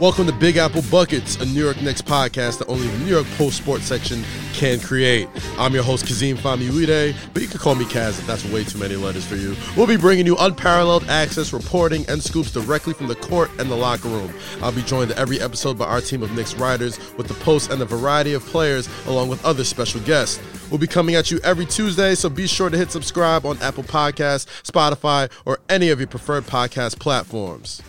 Welcome 0.00 0.26
to 0.26 0.32
Big 0.32 0.56
Apple 0.56 0.82
Buckets, 0.90 1.36
a 1.36 1.46
New 1.46 1.62
York 1.62 1.80
Knicks 1.80 2.02
podcast 2.02 2.58
that 2.58 2.68
only 2.68 2.88
the 2.88 2.98
New 2.98 3.10
York 3.12 3.26
Post 3.36 3.58
Sports 3.58 3.84
section 3.84 4.24
can 4.52 4.80
create. 4.80 5.28
I'm 5.58 5.74
your 5.74 5.84
host, 5.84 6.06
Kazeem 6.06 6.36
Famuyide, 6.36 7.14
but 7.32 7.40
you 7.40 7.46
can 7.46 7.58
call 7.58 7.76
me 7.76 7.84
Kaz 7.84 8.18
if 8.18 8.26
that's 8.26 8.44
way 8.46 8.64
too 8.64 8.78
many 8.78 8.96
letters 8.96 9.24
for 9.24 9.36
you. 9.36 9.54
We'll 9.76 9.86
be 9.86 9.96
bringing 9.96 10.26
you 10.26 10.36
unparalleled 10.38 11.04
access, 11.04 11.52
reporting, 11.52 12.04
and 12.08 12.20
scoops 12.20 12.50
directly 12.50 12.94
from 12.94 13.06
the 13.06 13.14
court 13.14 13.50
and 13.60 13.70
the 13.70 13.76
locker 13.76 14.08
room. 14.08 14.32
I'll 14.60 14.72
be 14.72 14.82
joined 14.82 15.12
every 15.12 15.40
episode 15.40 15.78
by 15.78 15.84
our 15.84 16.00
team 16.00 16.24
of 16.24 16.32
Knicks 16.32 16.54
writers 16.54 16.98
with 17.16 17.28
the 17.28 17.34
post 17.34 17.70
and 17.70 17.80
a 17.80 17.84
variety 17.84 18.32
of 18.32 18.44
players, 18.46 18.88
along 19.06 19.28
with 19.28 19.44
other 19.44 19.62
special 19.62 20.00
guests. 20.00 20.40
We'll 20.68 20.78
be 20.80 20.88
coming 20.88 21.14
at 21.14 21.30
you 21.30 21.38
every 21.44 21.66
Tuesday, 21.66 22.16
so 22.16 22.28
be 22.28 22.48
sure 22.48 22.70
to 22.70 22.76
hit 22.76 22.90
subscribe 22.90 23.46
on 23.46 23.56
Apple 23.58 23.84
Podcasts, 23.84 24.46
Spotify, 24.62 25.30
or 25.44 25.60
any 25.68 25.90
of 25.90 26.00
your 26.00 26.08
preferred 26.08 26.44
podcast 26.44 26.98
platforms. 26.98 27.82